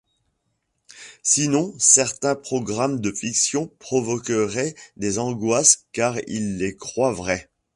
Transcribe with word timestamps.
Sinon 1.21 1.75
certains 1.77 2.33
programmes 2.35 3.01
de 3.01 3.11
fiction 3.11 3.67
provoqueraient 3.77 4.73
des 4.97 5.19
angoisses 5.19 5.85
car 5.91 6.15
il 6.25 6.57
les 6.57 6.75
croit 6.75 7.13
vrais. 7.13 7.51